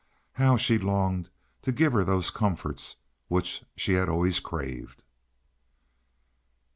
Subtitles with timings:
[0.33, 1.29] How she longed
[1.61, 2.95] to give her those comforts
[3.27, 5.03] which she had always craved!